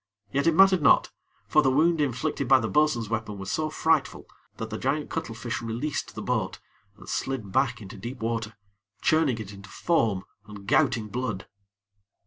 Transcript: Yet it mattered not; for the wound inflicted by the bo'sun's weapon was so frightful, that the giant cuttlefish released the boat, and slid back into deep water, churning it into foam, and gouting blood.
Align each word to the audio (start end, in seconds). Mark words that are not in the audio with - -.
Yet 0.31 0.47
it 0.47 0.55
mattered 0.55 0.81
not; 0.81 1.11
for 1.47 1.61
the 1.61 1.69
wound 1.69 2.01
inflicted 2.01 2.47
by 2.47 2.59
the 2.59 2.67
bo'sun's 2.67 3.07
weapon 3.07 3.37
was 3.37 3.51
so 3.51 3.69
frightful, 3.69 4.25
that 4.57 4.71
the 4.71 4.79
giant 4.79 5.11
cuttlefish 5.11 5.61
released 5.61 6.15
the 6.15 6.23
boat, 6.23 6.59
and 6.97 7.07
slid 7.07 7.51
back 7.51 7.83
into 7.83 7.97
deep 7.97 8.19
water, 8.19 8.55
churning 9.03 9.37
it 9.37 9.53
into 9.53 9.69
foam, 9.69 10.23
and 10.47 10.65
gouting 10.65 11.07
blood. 11.09 11.45